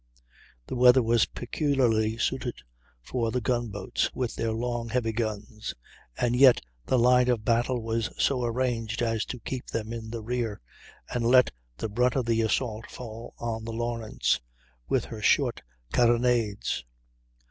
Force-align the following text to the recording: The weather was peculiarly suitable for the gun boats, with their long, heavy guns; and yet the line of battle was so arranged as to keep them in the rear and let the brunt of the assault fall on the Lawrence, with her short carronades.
The 0.65 0.75
weather 0.75 1.03
was 1.03 1.27
peculiarly 1.27 2.17
suitable 2.17 2.57
for 3.03 3.29
the 3.29 3.39
gun 3.39 3.67
boats, 3.67 4.09
with 4.15 4.35
their 4.35 4.51
long, 4.51 4.89
heavy 4.89 5.11
guns; 5.11 5.75
and 6.17 6.35
yet 6.35 6.59
the 6.87 6.97
line 6.97 7.29
of 7.29 7.45
battle 7.45 7.79
was 7.83 8.09
so 8.17 8.43
arranged 8.43 9.03
as 9.03 9.25
to 9.25 9.37
keep 9.39 9.67
them 9.67 9.93
in 9.93 10.09
the 10.09 10.23
rear 10.23 10.59
and 11.13 11.23
let 11.23 11.51
the 11.77 11.87
brunt 11.87 12.15
of 12.15 12.25
the 12.25 12.41
assault 12.41 12.89
fall 12.89 13.35
on 13.37 13.63
the 13.63 13.73
Lawrence, 13.73 14.41
with 14.87 15.05
her 15.05 15.21
short 15.21 15.61
carronades. 15.93 16.83